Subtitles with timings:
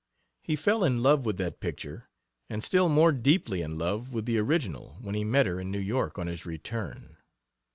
[0.41, 2.09] He fell in love with that picture,
[2.49, 5.77] and still more deeply in love with the original when he met her in New
[5.77, 7.17] York on his return.